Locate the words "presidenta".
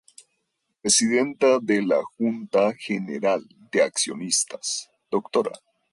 0.81-1.59